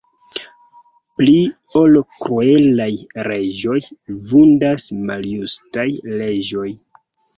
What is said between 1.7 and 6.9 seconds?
ol kruelaj reĝoj, vundas maljustaj leĝoj.